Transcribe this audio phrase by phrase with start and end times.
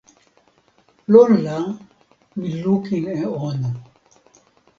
[1.13, 1.57] lon la,
[2.39, 3.69] mi lukin e ona.